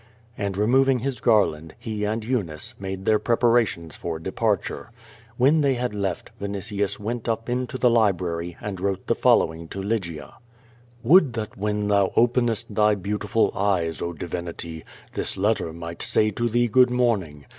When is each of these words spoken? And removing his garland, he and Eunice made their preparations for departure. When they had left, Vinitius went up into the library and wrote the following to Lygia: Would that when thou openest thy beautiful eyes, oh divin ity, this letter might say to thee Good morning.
And 0.35 0.57
removing 0.57 0.97
his 0.97 1.19
garland, 1.21 1.75
he 1.77 2.05
and 2.05 2.23
Eunice 2.25 2.73
made 2.79 3.05
their 3.05 3.19
preparations 3.19 3.95
for 3.95 4.17
departure. 4.17 4.89
When 5.37 5.61
they 5.61 5.75
had 5.75 5.93
left, 5.93 6.31
Vinitius 6.39 6.97
went 6.99 7.29
up 7.29 7.47
into 7.49 7.77
the 7.77 7.87
library 7.91 8.57
and 8.59 8.81
wrote 8.81 9.05
the 9.05 9.13
following 9.13 9.67
to 9.67 9.79
Lygia: 9.83 10.37
Would 11.03 11.33
that 11.33 11.55
when 11.55 11.87
thou 11.87 12.13
openest 12.15 12.73
thy 12.73 12.95
beautiful 12.95 13.51
eyes, 13.55 14.01
oh 14.01 14.11
divin 14.11 14.47
ity, 14.47 14.83
this 15.13 15.37
letter 15.37 15.71
might 15.71 16.01
say 16.01 16.31
to 16.31 16.49
thee 16.49 16.65
Good 16.67 16.89
morning. 16.89 17.45